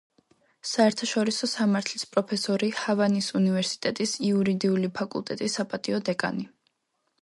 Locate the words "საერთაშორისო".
0.69-1.49